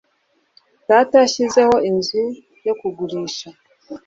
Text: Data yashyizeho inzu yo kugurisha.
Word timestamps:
Data 0.89 1.15
yashyizeho 1.23 1.75
inzu 1.89 2.23
yo 2.67 2.73
kugurisha. 2.79 3.47